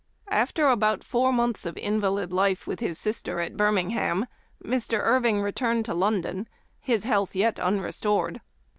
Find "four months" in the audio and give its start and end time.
1.03-1.63